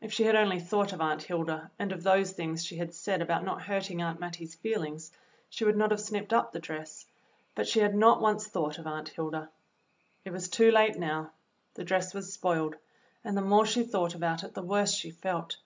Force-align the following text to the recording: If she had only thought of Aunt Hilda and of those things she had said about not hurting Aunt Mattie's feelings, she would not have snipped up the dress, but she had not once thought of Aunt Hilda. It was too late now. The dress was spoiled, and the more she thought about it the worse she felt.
If 0.00 0.12
she 0.12 0.24
had 0.24 0.34
only 0.34 0.58
thought 0.58 0.92
of 0.92 1.00
Aunt 1.00 1.22
Hilda 1.22 1.70
and 1.78 1.92
of 1.92 2.02
those 2.02 2.32
things 2.32 2.64
she 2.64 2.78
had 2.78 2.92
said 2.92 3.22
about 3.22 3.44
not 3.44 3.62
hurting 3.62 4.02
Aunt 4.02 4.18
Mattie's 4.18 4.56
feelings, 4.56 5.12
she 5.48 5.64
would 5.64 5.76
not 5.76 5.92
have 5.92 6.00
snipped 6.00 6.32
up 6.32 6.50
the 6.50 6.58
dress, 6.58 7.06
but 7.54 7.68
she 7.68 7.78
had 7.78 7.94
not 7.94 8.20
once 8.20 8.48
thought 8.48 8.78
of 8.80 8.88
Aunt 8.88 9.10
Hilda. 9.10 9.48
It 10.24 10.30
was 10.32 10.48
too 10.48 10.72
late 10.72 10.98
now. 10.98 11.30
The 11.74 11.84
dress 11.84 12.12
was 12.12 12.32
spoiled, 12.32 12.74
and 13.22 13.36
the 13.36 13.42
more 13.42 13.64
she 13.64 13.84
thought 13.84 14.16
about 14.16 14.42
it 14.42 14.54
the 14.54 14.60
worse 14.62 14.90
she 14.92 15.12
felt. 15.12 15.56